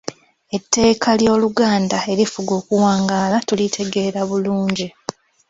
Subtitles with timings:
[0.57, 4.87] Etteeka ly’Oluganda erifuga okuwangaala tulitegeera bulungi.